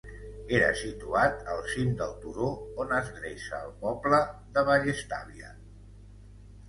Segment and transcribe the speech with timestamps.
[0.59, 2.47] Era situat al cim del turó
[2.85, 4.23] on es dreça el poble
[4.57, 5.53] de Vallestàvia.